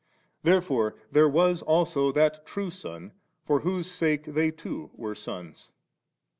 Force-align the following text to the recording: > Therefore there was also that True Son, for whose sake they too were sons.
> 0.25 0.29
Therefore 0.41 0.95
there 1.11 1.29
was 1.29 1.61
also 1.61 2.11
that 2.13 2.43
True 2.43 2.71
Son, 2.71 3.11
for 3.45 3.59
whose 3.59 3.85
sake 3.85 4.23
they 4.23 4.49
too 4.49 4.89
were 4.95 5.13
sons. 5.13 5.73